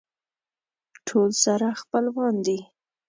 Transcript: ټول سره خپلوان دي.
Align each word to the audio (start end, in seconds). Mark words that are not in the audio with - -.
ټول 1.07 1.29
سره 1.43 1.67
خپلوان 1.81 2.35
دي. 2.45 2.59